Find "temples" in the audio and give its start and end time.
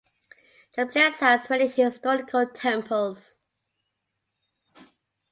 2.47-3.35